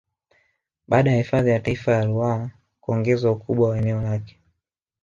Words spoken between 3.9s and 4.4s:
lake